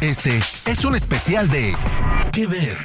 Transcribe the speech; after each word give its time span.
Este 0.00 0.38
es 0.66 0.84
un 0.84 0.94
especial 0.94 1.48
de 1.48 1.74
¿Qué 2.32 2.46
ver? 2.46 2.76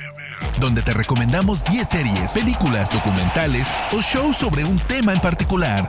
Donde 0.59 0.81
te 0.81 0.93
recomendamos 0.93 1.63
10 1.65 1.87
series, 1.87 2.31
películas, 2.33 2.93
documentales 2.93 3.73
o 3.91 4.01
shows 4.01 4.37
sobre 4.37 4.63
un 4.63 4.77
tema 4.77 5.13
en 5.13 5.19
particular. 5.19 5.87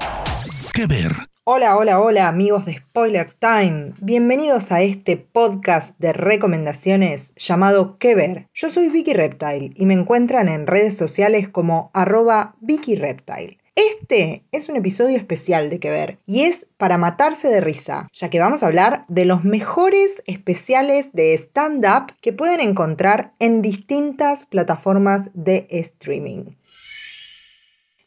¿Qué 0.72 0.87
ver? 0.87 1.12
Hola, 1.45 1.77
hola, 1.77 2.01
hola 2.01 2.29
amigos 2.29 2.64
de 2.64 2.79
Spoiler 2.79 3.30
Time. 3.30 3.93
Bienvenidos 4.01 4.72
a 4.72 4.83
este 4.83 5.17
podcast 5.17 5.98
de 5.98 6.12
recomendaciones 6.12 7.34
llamado 7.37 7.98
¿Qué 7.98 8.14
ver? 8.14 8.48
Yo 8.55 8.68
soy 8.68 8.89
Vicky 8.89 9.12
Reptile 9.12 9.73
y 9.77 9.87
me 9.87 9.95
encuentran 9.95 10.48
en 10.48 10.66
redes 10.66 10.96
sociales 10.96 11.48
como 11.48 11.91
arroba 11.93 12.57
Vicky 12.61 12.96
Reptile. 12.96 13.59
Este 13.75 14.45
es 14.50 14.68
un 14.68 14.77
episodio 14.77 15.16
especial 15.16 15.70
de 15.70 15.79
que 15.79 15.91
ver 15.91 16.19
y 16.27 16.43
es 16.43 16.66
para 16.77 16.98
matarse 16.98 17.48
de 17.48 17.61
risa, 17.61 18.09
ya 18.12 18.29
que 18.29 18.41
vamos 18.41 18.62
a 18.62 18.66
hablar 18.66 19.05
de 19.09 19.25
los 19.25 19.45
mejores 19.45 20.23
especiales 20.27 21.12
de 21.12 21.34
stand-up 21.34 22.14
que 22.20 22.33
pueden 22.33 22.61
encontrar 22.61 23.33
en 23.38 23.62
distintas 23.62 24.46
plataformas 24.46 25.30
de 25.34 25.66
streaming. 25.70 26.56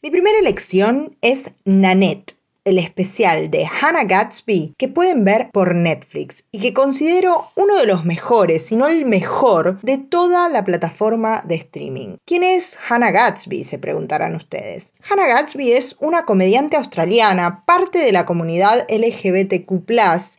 Mi 0.02 0.12
primera 0.12 0.38
elección 0.38 1.17
es 1.22 1.52
Nanette 1.64 2.36
el 2.66 2.77
especial 2.77 3.49
de 3.49 3.66
Hannah 3.66 4.05
Gatsby 4.05 4.76
que 4.77 4.88
pueden 4.88 5.26
ver 5.26 5.49
por 5.52 5.76
Netflix 5.76 6.45
y 6.52 6.59
que 6.59 6.73
considero 6.73 7.49
uno 7.55 7.77
de 7.77 7.86
los 7.86 8.05
mejores, 8.05 8.66
si 8.66 8.76
no 8.76 8.88
el 8.88 9.05
mejor, 9.05 9.80
de 9.81 9.98
toda 9.98 10.49
la 10.49 10.63
plataforma 10.63 11.44
de 11.45 11.55
streaming. 11.55 12.17
¿Quién 12.26 12.44
es 12.44 12.77
Hannah 12.89 13.12
Gatsby? 13.12 13.63
Se 13.63 13.77
preguntarán 13.77 14.36
ustedes. 14.36 14.94
Hannah 15.09 15.27
Gatsby 15.27 15.73
es 15.73 15.98
una 15.99 16.26
comediante 16.26 16.77
australiana, 16.77 17.63
parte 17.66 17.99
de 17.99 18.12
la 18.12 18.26
comunidad 18.26 18.88
LGBTQ. 18.89 19.73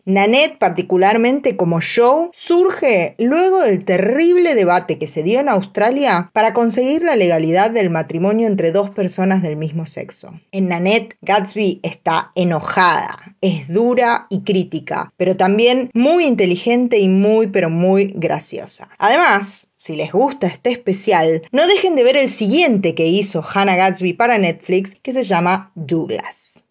Nanette, 0.05 0.59
particularmente 0.59 1.57
como 1.57 1.81
show, 1.81 2.31
surge 2.33 3.15
luego 3.19 3.63
del 3.63 3.85
terrible 3.85 4.55
debate 4.55 4.99
que 4.99 5.07
se 5.07 5.23
dio 5.23 5.41
en 5.41 5.49
Australia 5.49 6.31
para 6.33 6.53
conseguir 6.55 7.03
la 7.03 7.17
legalidad 7.17 7.71
del 7.71 7.91
matrimonio 7.91 8.47
entre 8.47 8.73
dos 8.73 8.91
personas 8.91 9.43
del 9.43 9.57
mismo 9.57 9.87
sexo. 9.87 10.33
En 10.53 10.69
Nanette, 10.69 11.17
Gatsby 11.23 11.81
está 11.83 12.14
enojada, 12.35 13.37
es 13.41 13.69
dura 13.69 14.27
y 14.31 14.41
crítica, 14.41 15.13
pero 15.17 15.37
también 15.37 15.91
muy 15.95 16.25
inteligente 16.27 16.99
y 16.99 17.09
muy 17.09 17.49
pero 17.49 17.71
muy 17.71 18.13
graciosa. 18.15 18.89
Además, 18.99 19.73
si 19.77 19.97
les 19.97 20.13
gusta 20.13 20.47
este 20.47 20.71
especial, 20.71 21.43
no 21.53 21.67
dejen 21.67 21.95
de 21.95 22.05
ver 22.05 22.17
el 22.17 22.29
siguiente 22.29 22.95
que 22.95 23.07
hizo 23.07 23.43
Hannah 23.43 23.77
Gatsby 23.77 24.15
para 24.15 24.39
Netflix 24.39 24.97
que 25.03 25.13
se 25.13 25.23
llama 25.23 25.73
Douglas. 25.75 26.64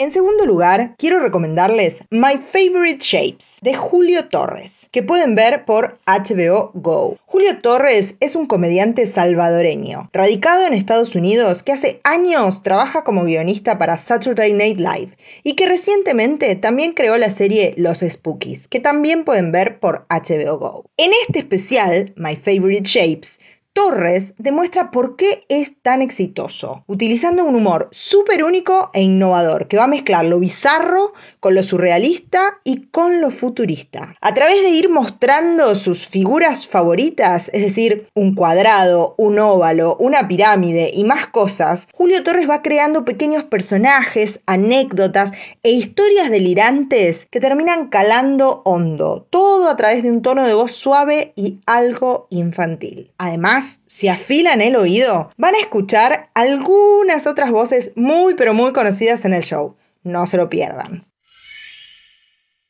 En 0.00 0.12
segundo 0.12 0.46
lugar, 0.46 0.94
quiero 0.96 1.18
recomendarles 1.18 2.04
My 2.10 2.38
Favorite 2.38 3.00
Shapes 3.00 3.58
de 3.62 3.74
Julio 3.74 4.28
Torres, 4.28 4.86
que 4.92 5.02
pueden 5.02 5.34
ver 5.34 5.64
por 5.64 5.98
HBO 6.06 6.70
Go. 6.72 7.18
Julio 7.26 7.60
Torres 7.60 8.14
es 8.20 8.36
un 8.36 8.46
comediante 8.46 9.06
salvadoreño, 9.06 10.08
radicado 10.12 10.64
en 10.64 10.74
Estados 10.74 11.16
Unidos, 11.16 11.64
que 11.64 11.72
hace 11.72 11.98
años 12.04 12.62
trabaja 12.62 13.02
como 13.02 13.24
guionista 13.24 13.76
para 13.76 13.96
Saturday 13.96 14.52
Night 14.52 14.78
Live 14.78 15.16
y 15.42 15.54
que 15.54 15.66
recientemente 15.66 16.54
también 16.54 16.92
creó 16.92 17.18
la 17.18 17.32
serie 17.32 17.74
Los 17.76 17.98
Spookies, 17.98 18.68
que 18.68 18.78
también 18.78 19.24
pueden 19.24 19.50
ver 19.50 19.80
por 19.80 20.04
HBO 20.08 20.58
Go. 20.58 20.84
En 20.96 21.10
este 21.26 21.40
especial, 21.40 22.12
My 22.14 22.36
Favorite 22.36 22.88
Shapes, 22.88 23.40
Torres 23.78 24.34
demuestra 24.38 24.90
por 24.90 25.14
qué 25.14 25.44
es 25.48 25.80
tan 25.80 26.02
exitoso, 26.02 26.82
utilizando 26.88 27.44
un 27.44 27.54
humor 27.54 27.88
súper 27.92 28.42
único 28.42 28.90
e 28.92 29.02
innovador 29.02 29.68
que 29.68 29.76
va 29.76 29.84
a 29.84 29.86
mezclar 29.86 30.24
lo 30.24 30.40
bizarro 30.40 31.12
con 31.38 31.54
lo 31.54 31.62
surrealista 31.62 32.58
y 32.64 32.88
con 32.88 33.20
lo 33.20 33.30
futurista. 33.30 34.16
A 34.20 34.34
través 34.34 34.62
de 34.62 34.70
ir 34.70 34.90
mostrando 34.90 35.76
sus 35.76 36.08
figuras 36.08 36.66
favoritas, 36.66 37.52
es 37.54 37.62
decir, 37.62 38.08
un 38.14 38.34
cuadrado, 38.34 39.14
un 39.16 39.38
óvalo, 39.38 39.96
una 40.00 40.26
pirámide 40.26 40.90
y 40.92 41.04
más 41.04 41.28
cosas, 41.28 41.86
Julio 41.94 42.24
Torres 42.24 42.50
va 42.50 42.62
creando 42.62 43.04
pequeños 43.04 43.44
personajes, 43.44 44.40
anécdotas 44.46 45.30
e 45.62 45.70
historias 45.70 46.30
delirantes 46.30 47.28
que 47.30 47.38
terminan 47.38 47.90
calando 47.90 48.60
hondo, 48.64 49.24
todo 49.30 49.70
a 49.70 49.76
través 49.76 50.02
de 50.02 50.10
un 50.10 50.22
tono 50.22 50.44
de 50.44 50.54
voz 50.54 50.72
suave 50.72 51.32
y 51.36 51.60
algo 51.66 52.26
infantil. 52.30 53.12
Además, 53.18 53.67
si 53.86 54.08
afilan 54.08 54.60
el 54.60 54.76
oído, 54.76 55.30
van 55.36 55.54
a 55.54 55.60
escuchar 55.60 56.30
algunas 56.34 57.26
otras 57.26 57.50
voces 57.50 57.92
muy 57.94 58.34
pero 58.34 58.54
muy 58.54 58.72
conocidas 58.72 59.24
en 59.24 59.34
el 59.34 59.42
show. 59.42 59.76
No 60.02 60.26
se 60.26 60.36
lo 60.36 60.48
pierdan. 60.48 61.06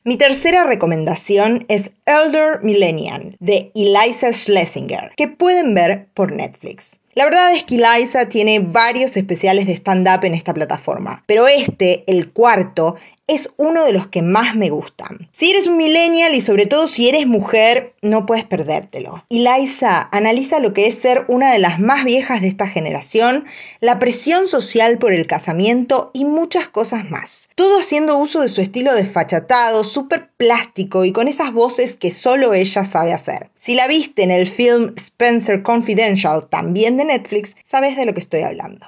Mi 0.03 0.17
tercera 0.17 0.63
recomendación 0.63 1.65
es 1.67 1.91
Elder 2.05 2.63
Millennial 2.63 3.35
de 3.39 3.69
Eliza 3.75 4.31
Schlesinger, 4.31 5.11
que 5.15 5.27
pueden 5.27 5.73
ver 5.75 6.07
por 6.13 6.31
Netflix. 6.31 6.99
La 7.13 7.25
verdad 7.25 7.53
es 7.53 7.63
que 7.63 7.75
Eliza 7.75 8.29
tiene 8.29 8.59
varios 8.59 9.17
especiales 9.17 9.65
de 9.65 9.73
stand-up 9.73 10.23
en 10.23 10.35
esta 10.35 10.53
plataforma, 10.53 11.23
pero 11.25 11.47
este, 11.47 12.03
el 12.07 12.31
cuarto, 12.31 12.95
es 13.29 13.53
uno 13.57 13.85
de 13.85 13.93
los 13.93 14.07
que 14.07 14.23
más 14.23 14.55
me 14.55 14.71
gustan. 14.71 15.29
Si 15.31 15.51
eres 15.51 15.67
un 15.67 15.77
millennial 15.77 16.33
y 16.33 16.41
sobre 16.41 16.65
todo 16.65 16.87
si 16.87 17.09
eres 17.09 17.27
mujer, 17.27 17.93
no 18.01 18.25
puedes 18.25 18.43
perdértelo. 18.43 19.23
Eliza 19.29 20.09
analiza 20.11 20.59
lo 20.59 20.73
que 20.73 20.87
es 20.87 20.97
ser 20.97 21.25
una 21.27 21.51
de 21.53 21.59
las 21.59 21.79
más 21.79 22.05
viejas 22.05 22.41
de 22.41 22.47
esta 22.47 22.67
generación, 22.67 23.45
la 23.81 23.99
presión 23.99 24.47
social 24.47 24.97
por 24.97 25.13
el 25.13 25.27
casamiento 25.27 26.09
y 26.11 26.25
muchas 26.25 26.69
cosas 26.69 27.07
más. 27.11 27.49
Todo 27.53 27.79
haciendo 27.79 28.17
uso 28.17 28.41
de 28.41 28.47
su 28.47 28.61
estilo 28.61 28.95
desfachatado, 28.95 29.83
súper 29.83 30.31
plástico 30.35 31.05
y 31.05 31.11
con 31.11 31.27
esas 31.27 31.53
voces 31.53 31.97
que 31.97 32.09
solo 32.09 32.55
ella 32.55 32.83
sabe 32.83 33.13
hacer. 33.13 33.51
Si 33.57 33.75
la 33.75 33.87
viste 33.87 34.23
en 34.23 34.31
el 34.31 34.47
film 34.47 34.93
Spencer 34.97 35.61
Confidential, 35.61 36.47
también 36.49 36.97
de 36.99 37.05
Netflix, 37.05 37.55
sabes 37.63 37.97
de 37.97 38.05
lo 38.05 38.13
que 38.13 38.19
estoy 38.19 38.41
hablando. 38.41 38.85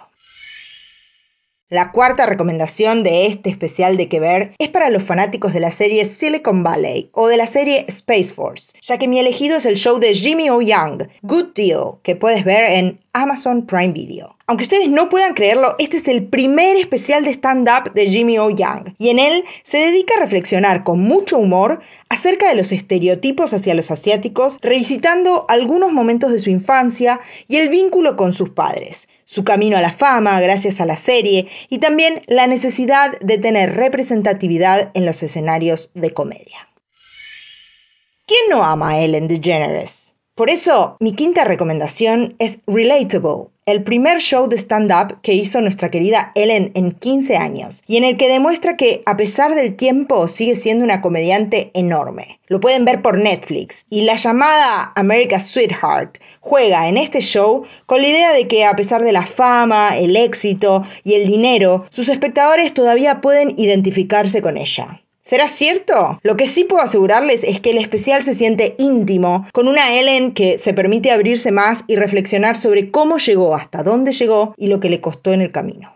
La 1.71 1.93
cuarta 1.93 2.25
recomendación 2.25 3.01
de 3.01 3.27
este 3.27 3.49
especial 3.49 3.95
de 3.95 4.09
que 4.09 4.19
ver 4.19 4.53
es 4.59 4.67
para 4.67 4.89
los 4.89 5.03
fanáticos 5.03 5.53
de 5.53 5.61
la 5.61 5.71
serie 5.71 6.03
Silicon 6.03 6.63
Valley 6.63 7.09
o 7.13 7.29
de 7.29 7.37
la 7.37 7.47
serie 7.47 7.85
Space 7.87 8.33
Force, 8.33 8.77
ya 8.81 8.97
que 8.97 9.07
mi 9.07 9.19
elegido 9.19 9.55
es 9.55 9.63
el 9.63 9.77
show 9.77 9.97
de 9.97 10.13
Jimmy 10.13 10.49
O. 10.49 10.61
Young, 10.61 11.07
Good 11.21 11.53
Deal, 11.55 11.99
que 12.03 12.17
puedes 12.17 12.43
ver 12.43 12.73
en 12.73 12.99
Amazon 13.13 13.65
Prime 13.65 13.93
Video. 13.93 14.37
Aunque 14.47 14.63
ustedes 14.63 14.89
no 14.89 15.09
puedan 15.09 15.33
creerlo, 15.33 15.75
este 15.79 15.97
es 15.97 16.07
el 16.07 16.27
primer 16.27 16.77
especial 16.77 17.23
de 17.23 17.31
stand-up 17.31 17.93
de 17.93 18.09
Jimmy 18.09 18.37
O. 18.37 18.49
Young 18.49 18.93
y 18.97 19.09
en 19.09 19.19
él 19.19 19.43
se 19.63 19.79
dedica 19.79 20.15
a 20.15 20.21
reflexionar 20.21 20.83
con 20.83 20.99
mucho 20.99 21.37
humor 21.37 21.81
acerca 22.09 22.47
de 22.49 22.55
los 22.55 22.71
estereotipos 22.71 23.53
hacia 23.53 23.75
los 23.75 23.91
asiáticos, 23.91 24.57
revisitando 24.61 25.45
algunos 25.49 25.91
momentos 25.91 26.31
de 26.31 26.39
su 26.39 26.49
infancia 26.49 27.19
y 27.47 27.57
el 27.57 27.69
vínculo 27.69 28.15
con 28.15 28.33
sus 28.33 28.51
padres, 28.51 29.09
su 29.25 29.43
camino 29.43 29.77
a 29.77 29.81
la 29.81 29.91
fama 29.91 30.39
gracias 30.39 30.81
a 30.81 30.85
la 30.85 30.97
serie 30.97 31.47
y 31.69 31.79
también 31.79 32.21
la 32.27 32.47
necesidad 32.47 33.17
de 33.19 33.37
tener 33.37 33.75
representatividad 33.75 34.91
en 34.93 35.05
los 35.05 35.21
escenarios 35.23 35.91
de 35.93 36.13
comedia. 36.13 36.67
¿Quién 38.25 38.49
no 38.49 38.63
ama 38.63 38.91
a 38.91 39.01
Ellen 39.01 39.27
DeGeneres? 39.27 40.10
Por 40.33 40.49
eso, 40.49 40.95
mi 41.01 41.13
quinta 41.13 41.43
recomendación 41.43 42.35
es 42.39 42.59
Relatable, 42.65 43.49
el 43.65 43.83
primer 43.83 44.19
show 44.19 44.47
de 44.47 44.57
stand-up 44.57 45.19
que 45.21 45.33
hizo 45.33 45.59
nuestra 45.59 45.91
querida 45.91 46.31
Ellen 46.35 46.71
en 46.73 46.93
15 46.93 47.35
años, 47.35 47.83
y 47.85 47.97
en 47.97 48.05
el 48.05 48.15
que 48.15 48.29
demuestra 48.29 48.77
que 48.77 49.03
a 49.05 49.17
pesar 49.17 49.53
del 49.55 49.75
tiempo 49.75 50.29
sigue 50.29 50.55
siendo 50.55 50.85
una 50.85 51.01
comediante 51.01 51.69
enorme. 51.73 52.39
Lo 52.47 52.61
pueden 52.61 52.85
ver 52.85 53.01
por 53.01 53.17
Netflix, 53.19 53.85
y 53.89 54.03
la 54.03 54.15
llamada 54.15 54.93
America's 54.95 55.47
Sweetheart 55.47 56.19
juega 56.39 56.87
en 56.87 56.97
este 56.97 57.19
show 57.19 57.63
con 57.85 58.01
la 58.01 58.07
idea 58.07 58.31
de 58.31 58.47
que 58.47 58.63
a 58.63 58.75
pesar 58.77 59.03
de 59.03 59.11
la 59.11 59.25
fama, 59.25 59.97
el 59.97 60.15
éxito 60.15 60.87
y 61.03 61.15
el 61.15 61.27
dinero, 61.27 61.85
sus 61.89 62.07
espectadores 62.07 62.73
todavía 62.73 63.19
pueden 63.19 63.53
identificarse 63.57 64.41
con 64.41 64.55
ella. 64.55 65.01
¿Será 65.21 65.47
cierto? 65.47 66.19
Lo 66.23 66.35
que 66.35 66.47
sí 66.47 66.63
puedo 66.63 66.83
asegurarles 66.83 67.43
es 67.43 67.59
que 67.59 67.71
el 67.71 67.77
especial 67.77 68.23
se 68.23 68.33
siente 68.33 68.75
íntimo, 68.79 69.45
con 69.53 69.67
una 69.67 69.95
Ellen 69.99 70.33
que 70.33 70.57
se 70.57 70.73
permite 70.73 71.11
abrirse 71.11 71.51
más 71.51 71.83
y 71.85 71.95
reflexionar 71.95 72.57
sobre 72.57 72.89
cómo 72.89 73.19
llegó 73.19 73.55
hasta 73.55 73.83
dónde 73.83 74.13
llegó 74.13 74.55
y 74.57 74.67
lo 74.67 74.79
que 74.79 74.89
le 74.89 74.99
costó 74.99 75.31
en 75.31 75.41
el 75.41 75.51
camino. 75.51 75.95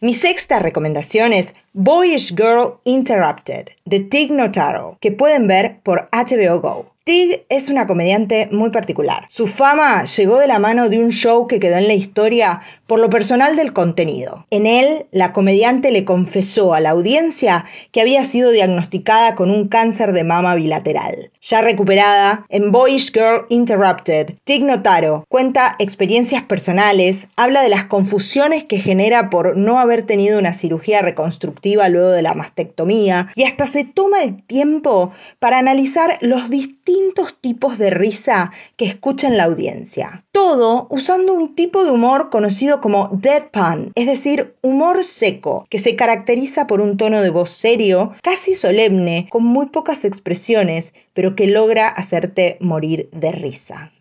Mi 0.00 0.14
sexta 0.14 0.58
recomendación 0.58 1.32
es 1.32 1.54
Boyish 1.74 2.34
Girl 2.36 2.78
Interrupted 2.84 3.68
de 3.86 4.00
Tig 4.00 4.30
Notaro, 4.30 4.98
que 5.00 5.10
pueden 5.10 5.48
ver 5.48 5.80
por 5.82 6.06
HBO 6.12 6.60
Go. 6.60 6.92
Tig 7.04 7.44
es 7.48 7.68
una 7.68 7.88
comediante 7.88 8.48
muy 8.52 8.70
particular. 8.70 9.24
Su 9.28 9.48
fama 9.48 10.04
llegó 10.04 10.38
de 10.38 10.46
la 10.46 10.60
mano 10.60 10.88
de 10.88 11.00
un 11.00 11.10
show 11.10 11.48
que 11.48 11.58
quedó 11.58 11.76
en 11.76 11.88
la 11.88 11.94
historia 11.94 12.60
por 12.86 13.00
lo 13.00 13.10
personal 13.10 13.56
del 13.56 13.72
contenido. 13.72 14.46
En 14.50 14.66
él, 14.66 15.06
la 15.10 15.32
comediante 15.32 15.90
le 15.90 16.04
confesó 16.04 16.74
a 16.74 16.80
la 16.80 16.90
audiencia 16.90 17.64
que 17.90 18.02
había 18.02 18.22
sido 18.22 18.52
diagnosticada 18.52 19.34
con 19.34 19.50
un 19.50 19.66
cáncer 19.66 20.12
de 20.12 20.22
mama 20.22 20.54
bilateral. 20.54 21.32
Ya 21.40 21.60
recuperada, 21.60 22.46
en 22.50 22.70
Boyish 22.70 23.12
Girl 23.12 23.46
Interrupted, 23.48 24.34
Tig 24.44 24.62
Notaro 24.62 25.24
cuenta 25.28 25.74
experiencias 25.80 26.44
personales, 26.44 27.26
habla 27.36 27.62
de 27.62 27.68
las 27.68 27.86
confusiones 27.86 28.64
que 28.64 28.78
genera 28.78 29.28
por 29.28 29.56
no 29.56 29.80
haber 29.80 30.04
tenido 30.04 30.38
una 30.38 30.52
cirugía 30.52 31.02
reconstructiva 31.02 31.61
luego 31.88 32.10
de 32.10 32.22
la 32.22 32.34
mastectomía 32.34 33.30
y 33.34 33.44
hasta 33.44 33.66
se 33.66 33.84
toma 33.84 34.22
el 34.22 34.42
tiempo 34.44 35.12
para 35.38 35.58
analizar 35.58 36.18
los 36.20 36.50
distintos 36.50 37.36
tipos 37.40 37.78
de 37.78 37.90
risa 37.90 38.52
que 38.76 38.84
escucha 38.84 39.28
en 39.28 39.36
la 39.36 39.44
audiencia. 39.44 40.24
Todo 40.32 40.86
usando 40.90 41.34
un 41.34 41.54
tipo 41.54 41.84
de 41.84 41.90
humor 41.90 42.30
conocido 42.30 42.80
como 42.80 43.10
deadpan, 43.12 43.92
es 43.94 44.06
decir, 44.06 44.56
humor 44.62 45.04
seco, 45.04 45.66
que 45.70 45.78
se 45.78 45.96
caracteriza 45.96 46.66
por 46.66 46.80
un 46.80 46.96
tono 46.96 47.22
de 47.22 47.30
voz 47.30 47.50
serio, 47.50 48.12
casi 48.22 48.54
solemne, 48.54 49.28
con 49.30 49.44
muy 49.44 49.66
pocas 49.66 50.04
expresiones, 50.04 50.92
pero 51.12 51.36
que 51.36 51.46
logra 51.46 51.88
hacerte 51.88 52.56
morir 52.60 53.08
de 53.12 53.32
risa. 53.32 53.92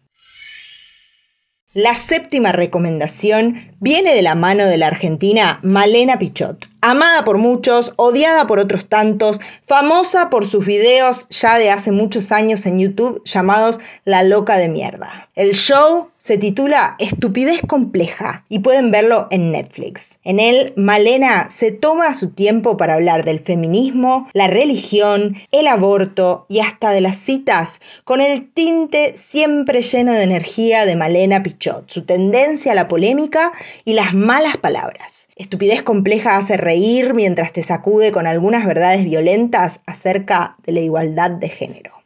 La 1.74 1.96
séptima 1.96 2.52
recomendación 2.52 3.74
viene 3.80 4.14
de 4.14 4.22
la 4.22 4.36
mano 4.36 4.66
de 4.66 4.78
la 4.78 4.88
argentina 4.88 5.62
Malena 5.64 6.20
Pichot. 6.20 6.71
Amada 6.82 7.24
por 7.24 7.38
muchos, 7.38 7.94
odiada 7.96 8.48
por 8.48 8.58
otros 8.58 8.88
tantos, 8.88 9.40
famosa 9.68 10.32
por 10.32 10.48
sus 10.48 10.66
videos 10.66 11.28
ya 11.30 11.60
de 11.60 11.70
hace 11.70 11.92
muchos 11.92 12.32
años 12.32 12.66
en 12.66 12.80
YouTube 12.80 13.22
llamados 13.24 13.80
La 14.04 14.24
Loca 14.24 14.58
de 14.58 14.68
Mierda. 14.68 15.30
El 15.34 15.54
show 15.54 16.10
se 16.18 16.38
titula 16.38 16.98
Estupidez 17.00 17.62
Compleja 17.66 18.44
y 18.50 18.60
pueden 18.60 18.92
verlo 18.92 19.30
en 19.32 19.54
Netflix. 19.54 20.20
En 20.26 20.42
él, 20.42 20.74
Malena 20.76 21.50
se 21.50 21.72
toma 21.72 22.14
su 22.14 22.32
tiempo 22.32 22.76
para 22.76 22.96
hablar 22.96 23.24
del 23.24 23.40
feminismo, 23.40 24.28
la 24.34 24.48
religión, 24.48 25.38
el 25.54 25.68
aborto 25.68 26.46
y 26.50 26.60
hasta 26.60 26.90
de 26.90 27.00
las 27.00 27.16
citas, 27.16 27.80
con 28.04 28.20
el 28.20 28.52
tinte 28.52 29.14
siempre 29.16 29.84
lleno 29.84 30.12
de 30.12 30.24
energía 30.24 30.86
de 30.86 30.98
Malena 30.98 31.42
Pichot, 31.42 31.90
su 31.90 32.04
tendencia 32.04 32.74
a 32.74 32.76
la 32.76 32.90
polémica 32.90 33.54
y 33.86 33.94
las 33.94 34.14
malas 34.14 34.58
palabras. 34.58 35.30
Estupidez 35.38 35.82
Compleja 35.82 36.36
hace 36.36 36.58
reír 36.58 37.14
mientras 37.14 37.54
te 37.54 37.64
sacude 37.64 38.12
con 38.12 38.28
algunas 38.28 38.66
verdades 38.66 39.06
violentas 39.06 39.80
acerca 39.86 40.58
de 40.66 40.74
la 40.74 40.82
igualdad 40.82 41.32
de 41.32 41.48
género. 41.48 42.01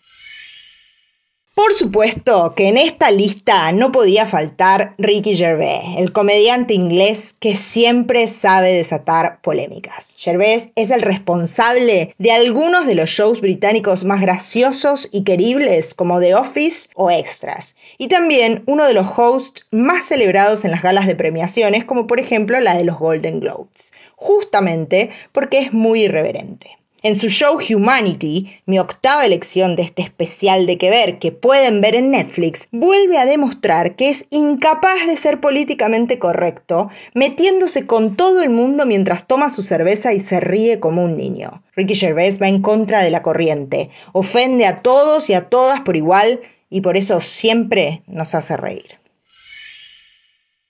Supuesto 1.77 2.53
que 2.55 2.69
en 2.69 2.77
esta 2.77 3.11
lista 3.11 3.73
no 3.73 3.91
podía 3.91 4.25
faltar 4.25 4.95
Ricky 4.97 5.35
Gervais, 5.35 5.97
el 5.97 6.13
comediante 6.13 6.73
inglés 6.73 7.35
que 7.37 7.53
siempre 7.53 8.29
sabe 8.29 8.71
desatar 8.71 9.41
polémicas. 9.41 10.15
Gervais 10.17 10.69
es 10.77 10.89
el 10.89 11.01
responsable 11.01 12.15
de 12.17 12.31
algunos 12.31 12.87
de 12.87 12.95
los 12.95 13.09
shows 13.09 13.41
británicos 13.41 14.05
más 14.05 14.21
graciosos 14.21 15.09
y 15.11 15.25
queribles 15.25 15.93
como 15.93 16.21
The 16.21 16.35
Office 16.35 16.87
o 16.95 17.11
Extras, 17.11 17.75
y 17.97 18.07
también 18.07 18.63
uno 18.67 18.87
de 18.87 18.93
los 18.93 19.07
hosts 19.13 19.67
más 19.71 20.05
celebrados 20.05 20.63
en 20.63 20.71
las 20.71 20.81
galas 20.81 21.07
de 21.07 21.15
premiaciones 21.15 21.83
como 21.83 22.07
por 22.07 22.21
ejemplo 22.21 22.57
la 22.61 22.75
de 22.75 22.85
los 22.85 22.97
Golden 22.97 23.41
Globes, 23.41 23.91
justamente 24.15 25.09
porque 25.33 25.57
es 25.57 25.73
muy 25.73 26.03
irreverente. 26.03 26.77
En 27.05 27.15
su 27.15 27.29
show 27.29 27.59
Humanity, 27.59 28.61
mi 28.65 28.79
octava 28.79 29.27
elección 29.27 29.75
de 29.75 29.83
este 29.83 30.01
especial 30.01 30.65
de 30.65 30.79
que 30.79 30.89
ver 30.89 31.19
que 31.19 31.31
pueden 31.31 31.79
ver 31.79 31.93
en 31.93 32.09
Netflix, 32.09 32.67
vuelve 32.71 33.19
a 33.19 33.27
demostrar 33.27 33.95
que 33.95 34.09
es 34.09 34.25
incapaz 34.31 35.05
de 35.05 35.15
ser 35.15 35.39
políticamente 35.39 36.17
correcto, 36.17 36.89
metiéndose 37.13 37.85
con 37.85 38.15
todo 38.15 38.41
el 38.41 38.49
mundo 38.49 38.87
mientras 38.87 39.27
toma 39.27 39.51
su 39.51 39.61
cerveza 39.61 40.13
y 40.13 40.19
se 40.19 40.39
ríe 40.39 40.79
como 40.79 41.03
un 41.03 41.15
niño. 41.15 41.61
Ricky 41.75 41.93
Gervais 41.93 42.41
va 42.41 42.47
en 42.47 42.63
contra 42.63 43.03
de 43.03 43.11
la 43.11 43.21
corriente, 43.21 43.91
ofende 44.11 44.65
a 44.65 44.81
todos 44.81 45.29
y 45.29 45.35
a 45.35 45.47
todas 45.47 45.81
por 45.81 45.95
igual 45.95 46.41
y 46.71 46.81
por 46.81 46.97
eso 46.97 47.21
siempre 47.21 48.01
nos 48.07 48.33
hace 48.33 48.57
reír. 48.57 49.04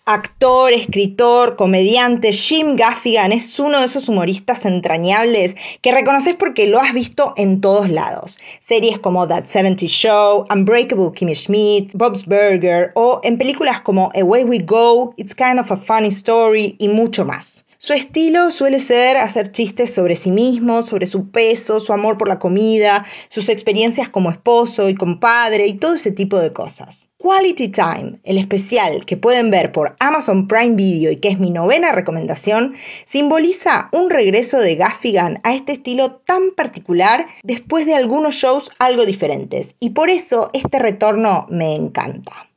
Actor, 0.08 0.72
escritor, 0.72 1.56
comediante, 1.56 2.32
Jim 2.32 2.76
Gaffigan 2.76 3.32
es 3.32 3.58
uno 3.58 3.80
de 3.80 3.86
esos 3.86 4.08
humoristas 4.08 4.64
entrañables 4.66 5.56
que 5.82 5.92
reconoces 5.92 6.36
porque 6.36 6.68
lo 6.68 6.80
has 6.80 6.94
visto 6.94 7.34
en 7.38 7.60
todos 7.60 7.90
lados. 7.90 8.38
Series 8.60 9.00
como 9.00 9.28
That 9.28 9.46
70 9.46 9.88
Show, 9.88 10.46
Unbreakable 10.52 11.12
Kimmy 11.12 11.34
Schmidt, 11.34 11.94
Bob's 11.96 12.28
Burger 12.28 12.92
o 12.94 13.20
en 13.24 13.40
películas 13.40 13.82
como 13.82 14.12
Away 14.14 14.44
We 14.44 14.60
Go, 14.60 15.16
It's 15.18 15.34
Kind 15.34 15.60
of 15.60 15.72
a 15.72 15.78
Funny 15.78 16.10
Story 16.10 16.76
y 16.78 16.88
mucho 16.88 17.26
más. 17.26 17.66
Su 17.86 17.94
estilo 17.94 18.50
suele 18.50 18.80
ser 18.80 19.16
hacer 19.18 19.52
chistes 19.52 19.94
sobre 19.94 20.16
sí 20.16 20.32
mismo, 20.32 20.82
sobre 20.82 21.06
su 21.06 21.30
peso, 21.30 21.80
su 21.80 21.94
amor 21.94 22.18
por 22.18 22.28
la 22.28 22.40
comida, 22.40 23.06
sus 23.30 23.48
experiencias 23.48 24.10
como 24.10 24.32
esposo 24.32 24.90
y 24.90 24.96
como 24.96 25.20
padre 25.20 25.68
y 25.68 25.76
todo 25.76 25.94
ese 25.94 26.10
tipo 26.10 26.40
de 26.40 26.52
cosas. 26.52 27.10
Quality 27.20 27.68
Time, 27.68 28.20
el 28.24 28.40
especial 28.40 29.06
que 29.06 29.18
pueden 29.18 29.52
ver 29.52 29.72
por 29.72 29.96
Amazon 30.00 30.48
Prime 30.48 30.74
Video 30.74 31.12
y 31.12 31.18
que 31.18 31.28
es 31.28 31.38
mi 31.38 31.52
novena 31.52 31.92
recomendación, 31.92 32.74
simboliza 33.06 33.90
un 33.92 34.10
regreso 34.10 34.58
de 34.58 34.78
Gaffigan 34.78 35.40
a 35.44 35.54
este 35.54 35.74
estilo 35.74 36.16
tan 36.26 36.56
particular 36.58 37.28
después 37.44 37.86
de 37.86 37.94
algunos 37.94 38.34
shows 38.34 38.72
algo 38.80 39.06
diferentes 39.06 39.76
y 39.80 39.92
por 39.92 40.10
eso 40.10 40.50
este 40.54 40.80
retorno 40.80 41.46
me 41.52 41.76
encanta. 41.76 42.50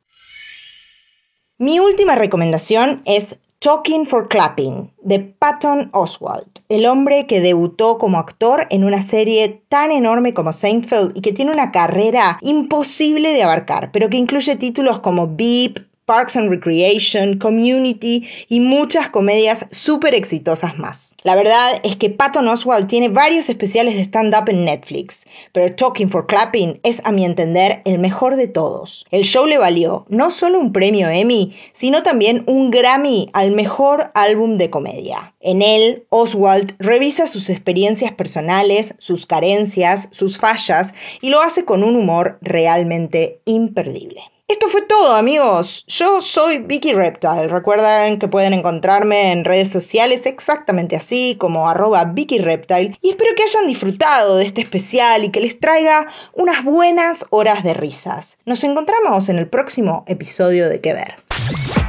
Mi 1.61 1.77
última 1.77 2.15
recomendación 2.15 3.01
es 3.03 3.35
Talking 3.59 4.05
for 4.05 4.29
Clapping, 4.29 4.93
de 5.01 5.19
Patton 5.19 5.89
Oswalt, 5.91 6.59
el 6.69 6.85
hombre 6.85 7.27
que 7.27 7.41
debutó 7.41 7.97
como 7.97 8.17
actor 8.17 8.65
en 8.69 8.85
una 8.85 9.01
serie 9.01 9.61
tan 9.67 9.91
enorme 9.91 10.33
como 10.33 10.53
Seinfeld 10.53 11.17
y 11.17 11.19
que 11.21 11.33
tiene 11.33 11.51
una 11.51 11.73
carrera 11.73 12.39
imposible 12.41 13.33
de 13.33 13.43
abarcar, 13.43 13.91
pero 13.91 14.09
que 14.09 14.15
incluye 14.15 14.55
títulos 14.55 15.01
como 15.01 15.35
Beep, 15.35 15.88
Parks 16.09 16.37
and 16.37 16.49
Recreation, 16.49 17.37
Community 17.37 18.27
y 18.47 18.61
muchas 18.61 19.11
comedias 19.11 19.67
súper 19.71 20.15
exitosas 20.15 20.79
más. 20.79 21.15
La 21.21 21.35
verdad 21.35 21.79
es 21.83 21.97
que 21.97 22.09
Patton 22.09 22.47
Oswald 22.47 22.87
tiene 22.87 23.09
varios 23.09 23.47
especiales 23.47 23.93
de 23.93 24.01
stand-up 24.01 24.49
en 24.49 24.65
Netflix, 24.65 25.27
pero 25.51 25.71
Talking 25.75 26.09
for 26.09 26.25
Clapping 26.25 26.79
es 26.81 26.99
a 27.05 27.11
mi 27.11 27.25
entender 27.25 27.83
el 27.85 27.99
mejor 27.99 28.37
de 28.37 28.47
todos. 28.47 29.05
El 29.11 29.23
show 29.23 29.45
le 29.45 29.59
valió 29.59 30.07
no 30.09 30.31
solo 30.31 30.59
un 30.59 30.73
premio 30.73 31.09
Emmy, 31.09 31.55
sino 31.73 32.01
también 32.01 32.43
un 32.47 32.71
Grammy 32.71 33.29
al 33.33 33.51
mejor 33.51 34.09
álbum 34.15 34.57
de 34.57 34.71
comedia. 34.71 35.35
En 35.39 35.61
él, 35.61 36.07
Oswald 36.09 36.73
revisa 36.79 37.27
sus 37.27 37.51
experiencias 37.51 38.13
personales, 38.13 38.95
sus 38.97 39.27
carencias, 39.27 40.09
sus 40.09 40.39
fallas 40.39 40.95
y 41.21 41.29
lo 41.29 41.39
hace 41.39 41.65
con 41.65 41.83
un 41.83 41.95
humor 41.95 42.39
realmente 42.41 43.41
imperdible. 43.45 44.23
Esto 44.49 44.67
fue 44.67 44.81
todo 44.81 45.15
amigos, 45.15 45.85
yo 45.87 46.23
soy 46.23 46.57
Vicky 46.57 46.91
Reptile, 46.91 47.47
recuerden 47.49 48.17
que 48.17 48.27
pueden 48.27 48.53
encontrarme 48.53 49.31
en 49.31 49.45
redes 49.45 49.69
sociales 49.69 50.25
exactamente 50.25 50.95
así 50.95 51.37
como 51.39 51.69
arroba 51.69 52.05
Vicky 52.05 52.37
y 52.37 52.39
espero 52.39 53.35
que 53.37 53.43
hayan 53.43 53.67
disfrutado 53.67 54.37
de 54.37 54.47
este 54.47 54.61
especial 54.61 55.23
y 55.23 55.29
que 55.29 55.39
les 55.39 55.59
traiga 55.59 56.07
unas 56.33 56.63
buenas 56.63 57.25
horas 57.29 57.63
de 57.63 57.75
risas. 57.75 58.39
Nos 58.47 58.63
encontramos 58.63 59.29
en 59.29 59.37
el 59.37 59.47
próximo 59.47 60.03
episodio 60.07 60.67
de 60.67 60.81
Que 60.81 60.93
Ver. 60.95 61.17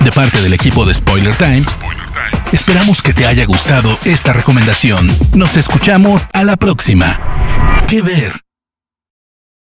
De 0.05 0.13
parte 0.13 0.43
del 0.43 0.53
equipo 0.53 0.85
de 0.85 0.93
Spoiler 0.93 1.35
Time, 1.39 1.65
esperamos 2.53 3.03
que 3.03 3.15
te 3.15 3.25
haya 3.25 3.47
gustado 3.47 3.89
esta 4.05 4.35
recomendación. 4.35 5.09
Nos 5.35 5.57
escuchamos 5.57 6.27
a 6.35 6.45
la 6.45 6.57
próxima. 6.57 7.87
Que 7.89 8.03
Ver. 8.03 8.50